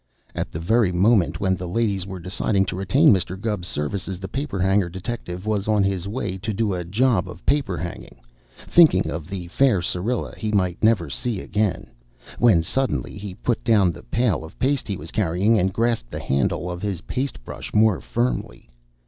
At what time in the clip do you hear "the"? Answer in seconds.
0.51-0.57, 1.55-1.67, 4.19-4.27, 9.27-9.47, 13.91-14.01, 16.09-16.19